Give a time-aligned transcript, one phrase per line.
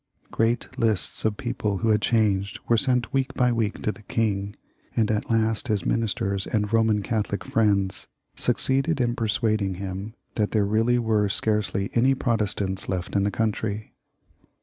[0.31, 4.55] Great lists of people who had changed were sent week by week to the king,
[4.95, 10.65] and at last his ministers and Eoman Catholic friends succeeded in persuading him that there
[10.65, 13.93] really were scarcely any Protestants left in the country.